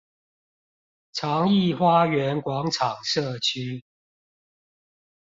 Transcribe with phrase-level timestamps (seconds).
[1.13, 3.83] 長億花園廣場社區